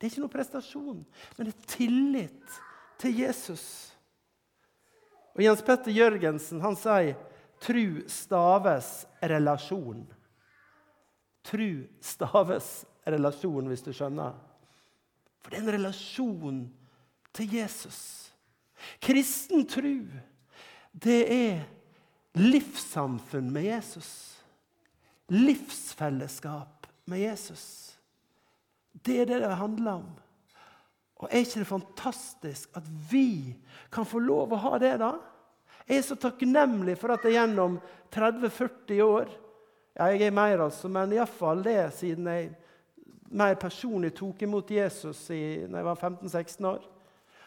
Det 0.00 0.06
er 0.06 0.12
ikke 0.14 0.22
noe 0.24 0.32
prestasjon, 0.32 1.00
men 1.36 1.46
det 1.46 1.52
er 1.52 1.72
tillit 1.74 2.60
til 3.02 3.18
Jesus. 3.20 3.64
Og 5.36 5.42
Jens 5.44 5.60
Petter 5.64 5.92
Jørgensen 5.92 6.62
han 6.64 6.78
sier 6.80 7.18
tru 7.60 8.00
staves 8.08 9.04
relasjon. 9.20 10.06
tru 11.44 11.86
staves 12.00 12.84
relasjon, 13.04 13.68
hvis 13.68 13.84
du 13.84 13.92
skjønner. 13.96 14.34
For 15.40 15.50
det 15.50 15.58
er 15.58 15.62
en 15.64 15.74
relasjon 15.78 16.58
til 17.36 17.54
Jesus. 17.56 18.00
Kristen 19.00 19.64
tru, 19.68 20.04
det 20.92 21.20
er 21.32 21.60
livssamfunn 22.38 23.50
med 23.52 23.68
Jesus. 23.68 24.10
Livsfellesskap 25.30 26.86
med 27.10 27.22
Jesus. 27.22 27.64
Det 28.92 29.20
er 29.22 29.30
det 29.30 29.40
det 29.44 29.56
handler 29.60 30.02
om. 30.02 30.08
Og 31.20 31.28
Er 31.30 31.44
ikke 31.44 31.60
det 31.60 31.68
fantastisk 31.68 32.70
at 32.74 32.86
vi 33.10 33.56
kan 33.92 34.08
få 34.08 34.18
lov 34.24 34.54
å 34.54 34.62
ha 34.64 34.78
det, 34.80 34.94
da? 35.02 35.14
Jeg 35.86 36.00
er 36.00 36.06
så 36.06 36.16
takknemlig 36.16 36.96
for 36.98 37.12
at 37.12 37.24
jeg 37.26 37.36
gjennom 37.36 37.78
30-40 38.14 39.00
år 39.04 39.30
ja, 39.96 40.06
Jeg 40.06 40.22
er 40.28 40.34
mer, 40.34 40.62
altså, 40.64 40.88
men 40.88 41.12
iallfall 41.12 41.64
det 41.66 41.92
siden 41.98 42.28
jeg 42.30 42.52
mer 43.30 43.56
personlig 43.60 44.12
tok 44.16 44.42
imot 44.42 44.70
Jesus 44.70 45.22
i, 45.34 45.66
når 45.66 45.78
jeg 45.78 45.86
var 45.86 45.98
15-16 45.98 46.66
år. 46.66 46.86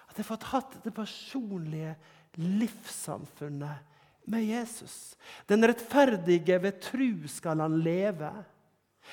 At 0.08 0.18
jeg 0.18 0.24
har 0.24 0.30
fått 0.30 0.50
hatt 0.52 0.76
det 0.84 0.94
personlige 0.96 1.96
livssamfunnet 2.40 3.94
med 4.26 4.46
Jesus. 4.46 5.18
Den 5.46 5.68
rettferdige 5.68 6.60
ved 6.64 6.82
tru 6.82 7.28
skal 7.28 7.60
han 7.64 7.80
leve. 7.84 8.32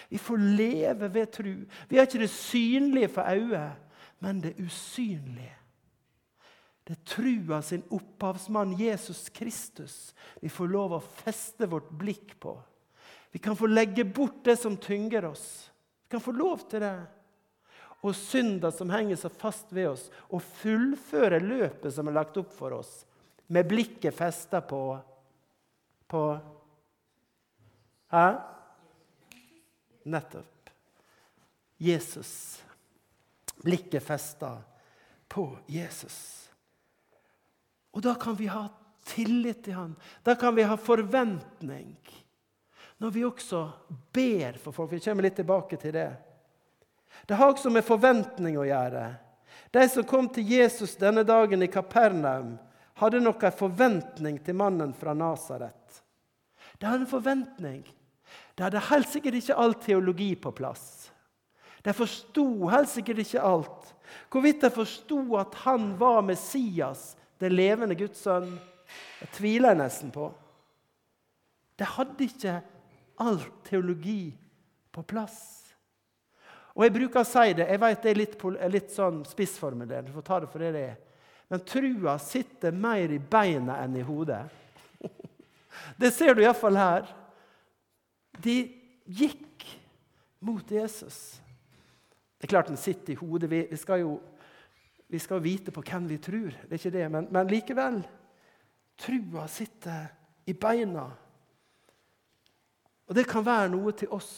Vi 0.08 0.18
får 0.18 0.36
leve 0.36 1.08
ved 1.14 1.32
tru. 1.32 1.54
Vi 1.88 1.98
har 1.98 2.06
ikke 2.06 2.22
det 2.22 2.30
synlige 2.30 3.08
for 3.08 3.26
øyet, 3.26 3.72
men 4.20 4.40
det 4.40 4.54
usynlige. 4.60 5.56
Det 6.86 6.96
er 6.96 7.06
trua 7.06 7.60
sin 7.62 7.82
opphavsmann 7.94 8.72
Jesus 8.80 9.28
Kristus 9.28 10.14
vi 10.40 10.48
får 10.50 10.70
lov 10.72 10.96
å 10.96 11.04
feste 11.04 11.68
vårt 11.70 11.90
blikk 11.94 12.32
på. 12.42 12.56
Vi 13.30 13.38
kan 13.38 13.56
få 13.56 13.68
legge 13.70 14.04
bort 14.04 14.40
det 14.44 14.56
som 14.58 14.76
tynger 14.76 15.28
oss. 15.28 15.70
Vi 16.06 16.16
kan 16.16 16.24
få 16.24 16.32
lov 16.34 16.64
til 16.70 16.82
det. 16.82 16.96
Og 18.00 18.16
synder 18.16 18.72
som 18.74 18.90
henger 18.90 19.20
så 19.20 19.28
fast 19.28 19.70
ved 19.76 19.90
oss, 19.92 20.06
og 20.32 20.42
fullføre 20.62 21.38
løpet 21.44 21.92
som 21.94 22.08
er 22.08 22.16
lagt 22.16 22.38
opp 22.40 22.50
for 22.56 22.74
oss, 22.78 23.04
med 23.50 23.68
blikket 23.68 24.14
festa 24.14 24.60
på 24.60 24.98
på 26.06 26.38
Hæ? 28.08 28.34
Nettopp. 30.02 30.70
Jesus. 31.76 32.62
Blikket 33.56 34.02
festa 34.02 34.62
på 35.28 35.58
Jesus. 35.66 36.50
Og 37.90 38.02
da 38.02 38.14
kan 38.14 38.34
vi 38.34 38.46
ha 38.46 38.68
tillit 39.04 39.64
til 39.64 39.74
han. 39.74 39.96
Da 40.22 40.34
kan 40.34 40.54
vi 40.54 40.62
ha 40.62 40.76
forventning. 40.76 41.96
Når 42.98 43.10
vi 43.10 43.24
også 43.24 43.70
ber 44.12 44.58
for 44.58 44.72
folk. 44.72 44.92
Vi 44.92 45.00
kommer 45.00 45.22
litt 45.22 45.38
tilbake 45.38 45.76
til 45.76 45.94
det. 45.94 46.10
Det 47.26 47.34
har 47.34 47.50
også 47.50 47.70
med 47.70 47.86
forventning 47.86 48.58
å 48.58 48.66
gjøre. 48.66 49.04
De 49.70 49.86
som 49.88 50.06
kom 50.06 50.26
til 50.28 50.50
Jesus 50.50 50.98
denne 50.98 51.22
dagen 51.22 51.62
i 51.62 51.70
Kapernaum, 51.70 52.58
hadde 53.00 53.22
nok 53.24 53.44
en 53.44 53.56
forventning 53.56 54.38
til 54.44 54.56
mannen 54.58 54.92
fra 54.96 55.14
Nasaret. 55.16 56.02
De 56.78 56.88
hadde 56.88 57.06
en 57.06 57.10
forventning. 57.10 57.80
De 58.56 58.64
hadde 58.64 58.82
helt 58.90 59.08
sikkert 59.08 59.38
ikke 59.40 59.56
all 59.56 59.74
teologi 59.80 60.34
på 60.36 60.52
plass. 60.56 61.10
De 61.84 61.94
forsto 61.96 62.44
helt 62.68 62.90
sikkert 62.92 63.22
ikke 63.22 63.44
alt. 63.44 63.94
Hvorvidt 64.30 64.60
de 64.64 64.70
forsto 64.74 65.20
at 65.40 65.54
han 65.64 65.94
var 66.00 66.20
Messias, 66.26 67.14
den 67.40 67.56
levende 67.56 67.96
Guds 67.96 68.20
sønn, 68.20 68.52
jeg 69.20 69.32
tviler 69.36 69.72
jeg 69.72 69.80
nesten 69.80 70.12
på. 70.12 70.28
De 71.78 71.86
hadde 71.88 72.26
ikke 72.26 72.58
all 73.20 73.40
teologi 73.64 74.34
på 74.92 75.04
plass. 75.08 75.38
Og 76.74 76.84
Jeg 76.84 76.94
bruker 76.94 77.22
å 77.22 77.28
si 77.28 77.52
det, 77.56 77.66
jeg 77.68 77.80
vet 77.82 78.02
det 78.02 78.10
er 78.10 78.18
litt, 78.18 78.42
litt 78.72 78.92
sånn 78.94 79.22
spissformulert, 79.28 80.06
du 80.06 80.14
får 80.14 80.26
ta 80.26 80.38
det 80.40 80.50
for 80.52 80.62
det 80.62 80.70
det 80.76 80.84
er. 80.92 80.98
Men 81.50 81.64
trua 81.66 82.14
sitter 82.22 82.72
mer 82.72 83.10
i 83.10 83.18
beina 83.18 83.80
enn 83.82 83.96
i 83.98 84.06
hodet. 84.06 84.44
Det 85.98 86.12
ser 86.14 86.34
du 86.34 86.44
iallfall 86.44 86.78
her. 86.78 87.08
De 88.38 88.56
gikk 89.04 89.66
mot 90.46 90.70
Jesus. 90.70 91.40
Det 92.38 92.46
er 92.46 92.52
klart 92.54 92.70
den 92.70 92.78
sitter 92.80 93.12
i 93.12 93.18
hodet. 93.18 93.50
Vi, 93.50 93.64
skal 93.76 94.04
jo 94.04 94.14
vi 95.10 95.18
skal 95.18 95.42
vite 95.42 95.74
på 95.74 95.82
hvem 95.82 96.06
vi 96.08 96.20
tror, 96.22 96.54
det 96.54 96.70
er 96.70 96.78
ikke 96.78 96.94
det, 96.94 97.08
men, 97.10 97.26
men 97.34 97.50
likevel. 97.50 97.98
Trua 99.00 99.48
sitter 99.50 100.06
i 100.46 100.54
beina. 100.54 101.08
Og 103.10 103.16
det 103.18 103.26
kan 103.26 103.44
være 103.44 103.72
noe 103.74 103.92
til 103.98 104.12
oss 104.14 104.32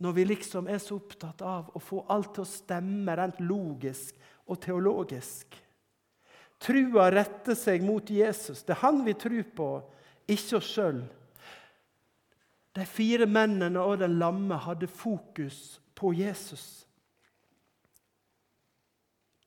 når 0.00 0.14
vi 0.16 0.24
liksom 0.30 0.68
er 0.70 0.80
så 0.80 0.96
opptatt 0.96 1.42
av 1.44 1.72
å 1.74 1.82
få 1.82 2.04
alt 2.08 2.32
til 2.36 2.46
å 2.46 2.48
stemme 2.48 3.16
rent 3.18 3.40
logisk 3.42 4.16
og 4.48 4.60
teologisk. 4.62 5.58
Trua 6.58 7.06
retter 7.14 7.54
seg 7.54 7.84
mot 7.86 8.10
Jesus. 8.10 8.64
Det 8.66 8.74
er 8.74 8.82
han 8.82 9.04
vi 9.06 9.14
tror 9.18 9.46
på, 9.54 9.68
ikke 10.28 10.58
oss 10.58 10.72
sjøl. 10.74 11.00
De 12.74 12.86
fire 12.86 13.26
mennene 13.30 13.82
og 13.82 14.00
den 14.02 14.18
lamme 14.18 14.58
hadde 14.62 14.90
fokus 14.90 15.78
på 15.98 16.12
Jesus. 16.18 16.66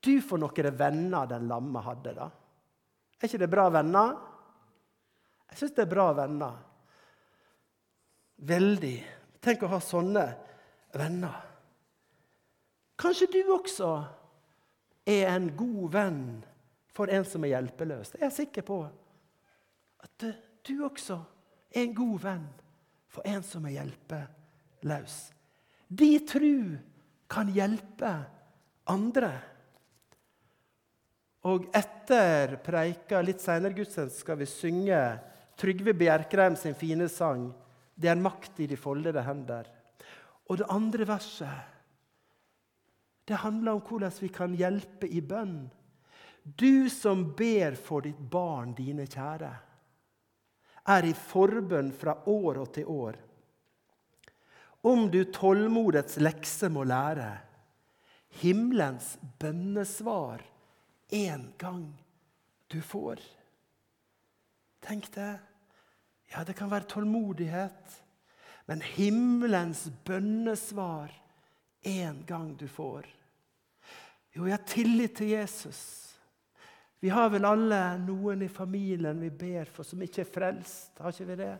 Du 0.01 0.15
får 0.23 0.41
noen 0.41 0.77
venner 0.77 1.29
den 1.29 1.47
lamme 1.51 1.83
hadde, 1.85 2.15
da. 2.17 2.31
Er 3.21 3.29
ikke 3.29 3.43
det 3.43 3.51
bra 3.51 3.67
venner? 3.69 4.15
Jeg 5.51 5.59
syns 5.59 5.75
det 5.77 5.83
er 5.83 5.91
bra 5.91 6.07
venner. 6.17 6.55
Veldig. 8.49 8.97
Tenk 9.43 9.65
å 9.65 9.69
ha 9.75 9.79
sånne 9.83 10.23
venner. 10.97 11.35
Kanskje 13.01 13.27
du 13.33 13.39
også 13.53 13.91
er 15.05 15.27
en 15.35 15.51
god 15.57 15.85
venn 15.93 16.23
for 16.91 17.11
en 17.11 17.25
som 17.27 17.43
er 17.45 17.55
hjelpeløs. 17.55 18.15
Jeg 18.17 18.27
er 18.27 18.35
sikker 18.35 18.65
på. 18.67 18.81
At 20.01 20.25
du 20.67 20.73
også 20.85 21.19
er 21.71 21.85
en 21.85 21.95
god 21.95 22.17
venn 22.25 22.47
for 23.11 23.27
en 23.27 23.43
som 23.45 23.65
er 23.67 23.77
hjelpeløs. 23.79 25.17
De 25.87 26.11
tru 26.27 26.77
kan 27.31 27.51
hjelpe 27.51 28.11
andre. 28.91 29.31
Og 31.47 31.67
etter 31.75 32.57
preika 32.61 33.21
litt 33.23 33.41
seinere 33.41 33.75
gudstjeneste 33.75 34.23
skal 34.23 34.39
vi 34.41 34.49
synge 34.49 35.01
Trygve 35.61 35.93
Bjerkreim 35.93 36.55
sin 36.57 36.73
fine 36.73 37.07
sang 37.09 37.51
'Det 37.95 38.09
er 38.09 38.15
makt 38.15 38.59
i 38.59 38.65
de 38.67 38.77
foldede 38.77 39.21
hender'. 39.21 39.69
Og 40.49 40.57
det 40.57 40.65
andre 40.69 41.07
verset 41.07 41.71
det 43.27 43.37
handler 43.37 43.71
om 43.71 43.81
hvordan 43.81 44.11
vi 44.21 44.27
kan 44.27 44.55
hjelpe 44.55 45.07
i 45.07 45.21
bønn. 45.21 45.69
Du 46.43 46.89
som 46.89 47.35
ber 47.35 47.75
for 47.77 48.01
ditt 48.01 48.19
barn, 48.19 48.73
dine 48.73 49.05
kjære, 49.05 49.51
er 50.89 51.05
i 51.05 51.13
forbønn 51.13 51.91
fra 51.93 52.15
år 52.29 52.61
og 52.63 52.71
til 52.73 52.89
år. 52.89 53.19
Om 54.81 55.11
du 55.13 55.21
tålmodets 55.29 56.17
lekse 56.17 56.71
må 56.73 56.83
lære, 56.89 57.29
himmelens 58.41 59.13
bønnesvar 59.39 60.41
en 61.13 61.53
gang 61.61 61.85
du 62.71 62.81
får. 62.81 63.21
Tenk 64.81 65.11
det. 65.13 65.35
Ja, 66.31 66.43
det 66.47 66.55
kan 66.57 66.71
være 66.71 66.89
tålmodighet, 66.89 67.97
men 68.65 68.81
himmelens 68.81 69.89
bønnesvar 70.07 71.11
en 71.81 72.23
gang 72.25 72.55
du 72.57 72.67
får. 72.71 73.05
Jo, 74.31 74.47
jeg 74.47 74.55
har 74.55 74.65
tillit 74.65 75.17
til 75.19 75.33
Jesus. 75.35 76.10
Vi 77.01 77.09
har 77.09 77.31
vel 77.33 77.47
alle 77.49 77.79
noen 77.97 78.43
i 78.45 78.49
familien 78.51 79.19
vi 79.23 79.31
ber 79.33 79.69
for, 79.73 79.87
som 79.87 80.01
ikke 80.05 80.21
er 80.21 80.29
frelst. 80.29 80.93
Har 81.01 81.15
ikke 81.15 81.31
vi 81.31 81.37
det? 81.39 81.55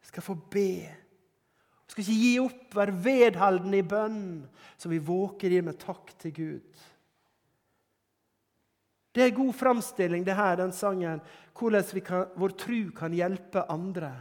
Vi 0.00 0.10
skal 0.10 0.24
få 0.26 0.36
be. 0.52 0.72
Vi 0.84 1.94
skal 1.94 2.04
ikke 2.04 2.18
gi 2.20 2.34
opp, 2.42 2.66
være 2.76 2.98
vedholdende 3.02 3.80
i 3.80 3.86
bønn, 3.88 4.24
så 4.76 4.92
vi 4.92 5.00
våker 5.02 5.56
i 5.56 5.62
med 5.64 5.80
takk 5.80 6.12
til 6.20 6.34
Gud. 6.36 6.84
Det 9.10 9.24
er 9.24 9.34
god 9.34 9.54
framstilling, 9.56 10.22
det 10.24 10.36
her, 10.38 10.60
den 10.60 10.72
sangen, 10.76 11.24
hvordan 11.56 12.04
kan, 12.06 12.28
vår 12.38 12.54
tru 12.60 12.92
kan 12.94 13.16
hjelpe 13.16 13.64
andre. 13.72 14.12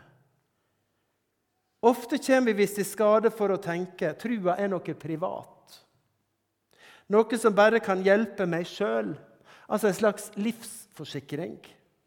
Ofte 1.85 2.17
kommer 2.17 2.51
vi 2.51 2.63
visst 2.63 2.79
i 2.81 2.88
skade 2.88 3.29
for 3.31 3.53
å 3.53 3.62
tenke 3.62 4.15
trua 4.19 4.57
er 4.59 4.71
noe 4.71 4.95
privat. 4.99 5.77
Noe 7.13 7.38
som 7.39 7.55
bare 7.55 7.79
kan 7.83 8.01
hjelpe 8.03 8.47
meg 8.49 8.67
sjøl. 8.67 9.13
Altså 9.69 9.88
en 9.88 9.97
slags 9.97 10.32
livsforsikring 10.36 11.60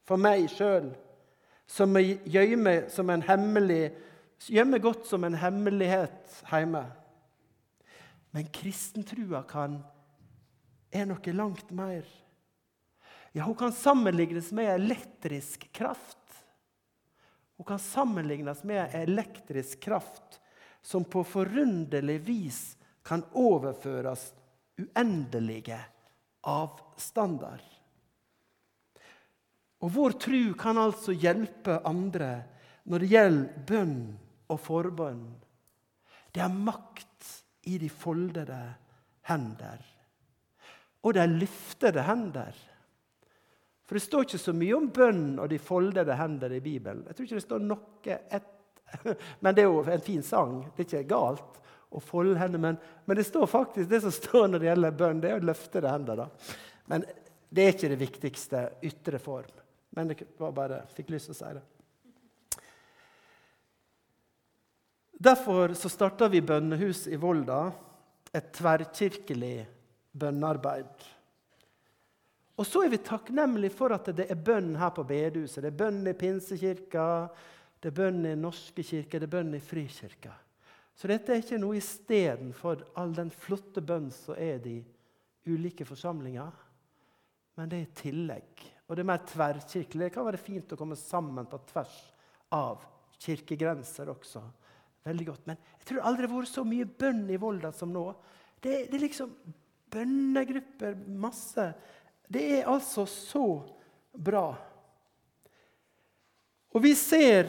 for 0.06 0.18
meg 0.18 0.48
sjøl, 0.50 0.90
som 1.70 1.94
gjemmer 1.96 2.88
som 2.90 3.10
en 3.14 3.22
hemmelig 3.24 3.92
gjemmer 4.50 4.82
godt 4.82 5.06
som 5.06 5.24
en 5.24 5.36
hemmelighet 5.38 6.42
hjemme. 6.50 6.82
Men 8.32 8.48
kristentrua 8.54 9.44
kan, 9.48 9.78
er 10.90 11.06
noe 11.08 11.34
langt 11.36 11.70
mer. 11.70 12.06
Ja, 13.32 13.44
hun 13.46 13.56
kan 13.56 13.72
sammenlignes 13.72 14.50
med 14.52 14.72
elektrisk 14.74 15.68
kraft. 15.72 16.18
Hun 17.56 17.68
kan 17.68 17.78
sammenlignes 17.78 18.64
med 18.64 18.94
elektrisk 18.96 19.80
kraft 19.80 20.40
som 20.82 21.04
på 21.04 21.22
forunderlig 21.24 22.18
vis 22.26 22.60
kan 23.06 23.22
overføres 23.32 24.32
uendelige 24.80 25.78
avstander. 26.48 27.62
Og 29.82 29.90
vår 29.90 30.18
tro 30.22 30.42
kan 30.58 30.78
altså 30.78 31.14
hjelpe 31.14 31.80
andre 31.88 32.34
når 32.90 33.02
det 33.02 33.10
gjelder 33.12 33.64
bønn 33.66 33.96
og 34.50 34.60
forbønn. 34.62 35.24
Det 36.32 36.42
er 36.42 36.54
makt 36.54 37.32
i 37.70 37.78
de 37.78 37.88
foldede 37.90 38.60
hender. 39.28 39.82
Og 41.02 41.14
de 41.14 41.26
løftede 41.30 42.04
hender. 42.06 42.54
For 43.86 43.98
det 43.98 44.04
står 44.04 44.26
ikke 44.26 44.40
så 44.40 44.54
mye 44.56 44.76
om 44.78 44.90
bønn 44.94 45.24
og 45.42 45.50
de 45.50 45.58
foldede 45.62 46.16
hender 46.16 46.54
i 46.56 46.62
Bibelen. 46.64 47.04
Jeg 47.06 47.16
tror 47.16 47.26
ikke 47.26 47.40
det 47.40 47.46
står 47.46 47.66
noe 47.66 48.18
et, 48.30 48.48
Men 49.42 49.54
det 49.56 49.64
er 49.64 49.70
jo 49.70 49.82
en 49.82 50.04
fin 50.04 50.22
sang. 50.22 50.60
Det 50.76 50.84
er 50.84 50.88
ikke 50.88 51.14
galt 51.14 51.61
å 51.92 52.02
folde 52.02 52.38
hender. 52.40 52.60
Men, 52.62 52.78
men, 53.04 53.18
det 53.18 53.26
står 53.28 53.46
faktisk 53.50 53.90
det 53.90 54.00
som 54.04 54.14
står 54.14 54.48
når 54.48 54.62
det 54.62 54.70
gjelder 54.70 54.96
bønn, 55.02 55.20
det 55.22 55.30
er 55.30 55.40
å 55.40 55.50
løftede 55.50 55.92
hender. 55.92 56.24
Da. 56.24 56.56
Men 56.92 57.04
det 57.52 57.64
er 57.64 57.76
ikke 57.76 57.92
det 57.92 58.00
viktigste 58.00 58.64
ytre 58.88 59.20
form. 59.22 59.60
Men 59.92 60.08
det 60.08 60.18
var 60.40 60.54
bare 60.56 60.82
fikk 60.96 61.12
lyst 61.12 61.28
til 61.28 61.36
å 61.36 61.40
si 61.40 61.54
det. 61.58 61.64
Derfor 65.22 65.76
så 65.78 65.90
starta 65.92 66.26
vi 66.32 66.40
bønnehus 66.42 67.04
i 67.06 67.18
Volda, 67.20 67.68
et 68.32 68.48
tverrkirkelig 68.56 69.58
bønnearbeid. 70.18 71.04
Og 72.58 72.66
så 72.66 72.82
er 72.84 72.92
vi 72.92 73.00
takknemlige 73.04 73.76
for 73.76 73.94
at 73.94 74.10
det 74.16 74.26
er 74.32 74.40
bønn 74.40 74.74
her 74.80 74.90
på 74.96 75.04
bedehuset. 75.06 75.62
Det 75.62 75.70
er 75.70 75.78
bønn 75.84 76.00
i 76.08 76.16
Pinsekirka, 76.16 77.06
det 77.82 77.92
er 77.92 77.96
bønn 77.96 78.26
i 78.28 78.34
Norske 78.38 78.84
kirke, 78.86 79.20
det 79.20 79.28
er 79.28 79.36
bønn 79.36 79.54
i 79.56 79.62
Frikirka. 79.62 80.34
Så 80.94 81.08
dette 81.08 81.32
er 81.32 81.40
ikke 81.42 81.60
noe 81.60 81.78
istedenfor 81.78 82.84
all 83.00 83.14
den 83.16 83.32
flotte 83.32 83.82
bønn 83.84 84.10
som 84.14 84.36
er 84.36 84.60
de 84.62 84.78
ulike 85.48 85.86
forsamlinger, 85.88 86.52
men 87.58 87.68
det 87.68 87.78
er 87.78 87.88
i 87.88 87.96
tillegg 87.98 88.66
og 88.92 88.96
det 88.98 89.06
er 89.06 89.08
mer 89.08 89.22
tverrkirkelig. 89.24 90.04
Det 90.04 90.12
kan 90.12 90.26
være 90.26 90.36
fint 90.36 90.72
å 90.74 90.76
komme 90.76 90.96
sammen 91.00 91.46
på 91.48 91.62
tvers 91.70 91.94
av 92.52 92.82
kirkegrenser 93.24 94.10
også. 94.12 94.42
Veldig 95.08 95.26
godt. 95.30 95.46
Men 95.48 95.56
jeg 95.78 95.86
tror 95.88 96.02
aldri 96.04 96.26
det 96.26 96.28
har 96.28 96.42
vært 96.42 96.50
så 96.52 96.64
mye 96.68 96.88
bønn 97.00 97.22
i 97.32 97.38
Volda 97.40 97.70
som 97.72 97.88
nå. 97.94 98.02
Det, 98.60 98.90
det 98.90 98.98
er 98.98 99.04
liksom 99.06 99.32
bønnegrupper, 99.96 100.98
masse. 101.24 101.64
Det 102.28 102.42
er 102.58 102.68
altså 102.68 103.06
så 103.08 103.46
bra. 104.12 104.44
Og 106.76 106.84
vi 106.84 106.92
ser 106.92 107.48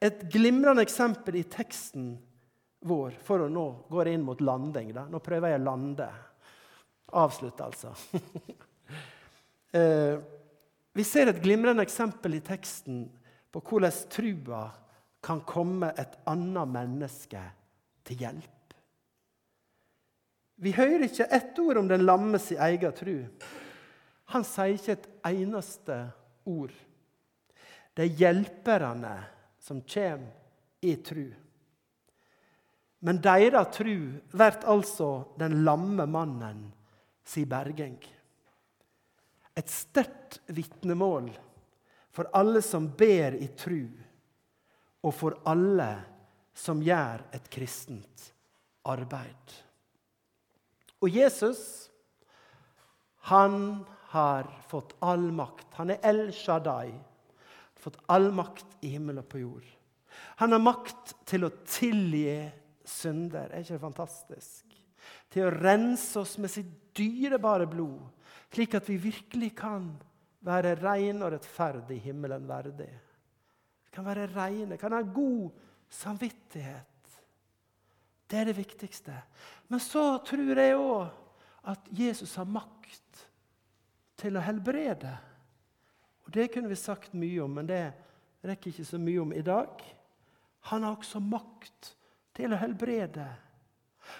et 0.00 0.24
glimrende 0.32 0.86
eksempel 0.88 1.36
i 1.42 1.44
teksten 1.52 2.14
vår 2.80 3.16
for 3.22 3.44
å 3.44 3.50
nå 3.50 3.66
gå 3.90 4.04
inn 4.08 4.24
mot 4.26 4.40
landing. 4.40 4.92
Da. 4.94 5.06
Nå 5.10 5.20
prøver 5.24 5.52
jeg 5.52 5.60
å 5.60 5.66
lande. 5.66 6.08
Avslutte, 7.18 7.64
altså. 7.64 7.94
eh, 9.78 10.18
vi 10.92 11.04
ser 11.06 11.30
et 11.30 11.40
glimrende 11.42 11.84
eksempel 11.86 12.36
i 12.38 12.44
teksten 12.44 13.06
på 13.52 13.62
hvordan 13.64 14.04
trua 14.12 14.62
kan 15.24 15.40
komme 15.46 15.90
et 15.98 16.18
annet 16.28 16.70
menneske 16.70 17.42
til 18.06 18.24
hjelp. 18.24 18.74
Vi 20.58 20.74
hører 20.74 21.06
ikke 21.06 21.28
ett 21.30 21.58
ord 21.62 21.78
om 21.78 21.88
den 21.88 22.04
lammes 22.06 22.50
i 22.52 22.58
egen 22.68 22.94
tru. 22.96 23.16
Han 24.34 24.44
sier 24.44 24.74
ikke 24.74 24.96
et 24.96 25.10
eneste 25.30 25.98
ord. 26.48 26.74
Det 27.94 28.04
er 28.04 28.18
hjelperne 28.20 29.14
som 29.62 29.80
kommer 29.86 30.34
i 30.82 30.96
tru. 31.02 31.28
Men 33.04 33.20
deres 33.22 33.74
tru 33.76 33.96
blir 34.32 34.62
altså 34.66 35.10
den 35.38 35.60
lamme 35.64 36.06
mannen 36.10 36.64
si 37.28 37.44
berging 37.46 37.98
et 39.58 39.70
sterkt 39.70 40.38
vitnemål 40.54 41.32
for 42.14 42.30
alle 42.38 42.62
som 42.62 42.86
ber 42.98 43.34
i 43.38 43.48
tru, 43.58 43.82
og 45.02 45.14
for 45.14 45.38
alle 45.50 45.90
som 46.58 46.82
gjør 46.82 47.24
et 47.34 47.46
kristent 47.50 48.28
arbeid. 48.90 49.54
Og 51.02 51.10
Jesus, 51.14 51.60
han 53.30 53.84
har 54.14 54.48
fått 54.70 54.96
all 55.04 55.28
makt. 55.34 55.68
Han 55.78 55.92
er 55.94 56.02
El 56.06 56.24
Shaddai. 56.34 56.90
Fått 57.78 58.00
all 58.10 58.32
makt 58.34 58.80
i 58.82 58.90
himmel 58.96 59.20
og 59.20 59.28
på 59.30 59.42
jord. 59.44 59.66
Han 60.42 60.54
har 60.54 60.62
makt 60.62 61.12
til 61.28 61.46
å 61.46 61.52
tilgi 61.68 62.40
synder. 62.88 63.50
Er 63.52 63.62
ikke 63.62 63.76
det 63.76 63.84
fantastisk? 63.84 64.78
Til 65.32 65.46
å 65.46 65.54
rense 65.54 66.20
oss 66.20 66.36
med 66.40 66.52
sitt 66.52 66.70
dyrebare 66.96 67.68
blod 67.70 68.08
slik 68.52 68.74
at 68.78 68.88
vi 68.88 68.96
virkelig 69.00 69.52
kan 69.58 69.90
være 70.44 70.76
rene 70.80 71.26
og 71.26 71.34
rettferdige 71.34 72.08
himmelen 72.08 72.46
verdig. 72.48 72.90
Vi 73.84 73.92
kan 73.92 74.06
være 74.06 74.28
rene, 74.32 74.78
kan 74.80 74.94
ha 74.96 75.02
god 75.02 75.50
samvittighet. 75.90 76.94
Det 78.28 78.38
er 78.38 78.50
det 78.50 78.58
viktigste. 78.58 79.14
Men 79.68 79.80
så 79.80 80.18
tror 80.24 80.60
jeg 80.60 80.76
òg 80.76 81.08
at 81.68 81.88
Jesus 81.92 82.34
har 82.40 82.48
makt 82.48 83.24
til 84.18 84.36
å 84.36 84.44
helbrede. 84.44 85.12
Og 86.26 86.32
Det 86.34 86.50
kunne 86.52 86.68
vi 86.68 86.76
sagt 86.76 87.14
mye 87.16 87.40
om, 87.44 87.54
men 87.56 87.68
det 87.68 87.84
rekker 88.44 88.70
ikke 88.70 88.84
så 88.84 88.98
mye 89.00 89.20
om 89.22 89.32
i 89.32 89.44
dag. 89.44 89.80
Han 90.68 90.84
har 90.84 90.96
også 90.96 91.20
makt 91.24 91.94
til 92.38 92.54
å 92.54 92.60
helbrede. 92.60 93.26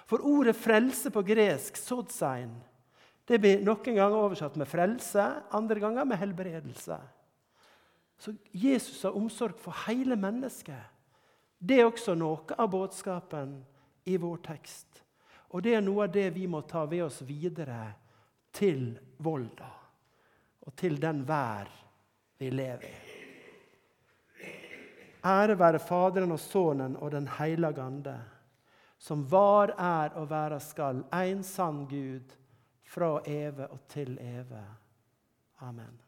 For 0.09 0.21
ordet 0.27 0.57
'frelse' 0.57 1.13
på 1.15 1.23
gresk, 1.23 1.77
'sodsein', 1.77 2.59
det 3.29 3.39
blir 3.39 3.65
noen 3.65 3.85
ganger 3.85 4.17
oversatt 4.17 4.57
med 4.57 4.69
frelse, 4.69 5.25
andre 5.53 5.81
ganger 5.81 6.05
med 6.05 6.19
helbredelse. 6.19 6.99
Så 8.19 8.35
Jesus 8.53 9.03
har 9.03 9.17
omsorg 9.17 9.59
for 9.61 9.77
hele 9.87 10.17
mennesket. 10.17 10.81
Det 11.59 11.81
er 11.81 11.87
også 11.87 12.15
noe 12.15 12.57
av 12.59 12.71
budskapen 12.71 13.59
i 14.05 14.17
vår 14.17 14.41
tekst. 14.49 15.03
Og 15.51 15.63
det 15.63 15.75
er 15.77 15.85
noe 15.85 16.07
av 16.07 16.13
det 16.13 16.31
vi 16.35 16.47
må 16.47 16.63
ta 16.69 16.85
ved 16.89 17.05
oss 17.07 17.21
videre 17.23 17.95
til 18.53 18.99
Volda 19.19 19.71
og 20.67 20.75
til 20.77 20.99
den 21.01 21.23
vær 21.29 21.69
vi 22.39 22.51
lever 22.53 22.89
i. 22.89 23.08
Ære 25.29 25.59
være 25.59 25.79
Faderen 25.79 26.33
og 26.33 26.41
Sønnen 26.41 26.97
og 26.97 27.13
Den 27.13 27.29
hellige 27.39 27.83
ande, 27.83 28.17
som 28.99 29.31
var, 29.31 29.75
er 29.79 30.15
og 30.17 30.31
være 30.31 30.61
skal, 30.61 31.05
en 31.13 31.43
sann 31.43 31.85
Gud 31.91 32.37
fra 32.89 33.21
evig 33.27 33.71
og 33.71 33.81
til 33.89 34.19
evig. 34.21 34.67
Amen. 35.61 36.08